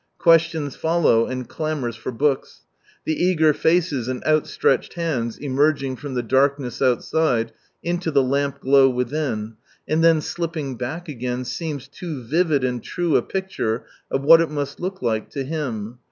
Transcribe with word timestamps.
Questions 0.17 0.75
follow, 0.75 1.27
and 1.27 1.47
clamours 1.47 1.95
for 1.95 2.11
books. 2.11 2.61
The 3.05 3.23
eager 3.23 3.53
faces, 3.53 4.07
and 4.07 4.23
outstretched 4.25 4.93
hands, 4.95 5.37
emerging 5.37 5.97
from 5.97 6.15
the 6.15 6.23
darkness 6.23 6.81
outside, 6.81 7.51
into 7.83 8.09
the 8.09 8.23
lamp 8.23 8.61
glow 8.61 8.89
within, 8.89 9.57
and 9.87 10.03
then 10.03 10.19
slipping 10.19 10.75
back 10.75 11.07
again, 11.07 11.45
seems 11.45 11.87
too 11.87 12.23
vivid 12.23 12.63
and 12.63 12.81
true 12.81 13.15
a 13.15 13.21
picture 13.21 13.85
of 14.09 14.23
what 14.23 14.41
it 14.41 14.49
must 14.49 14.79
look 14.79 15.03
like 15.03 15.29
to 15.29 15.43
Him. 15.43 15.99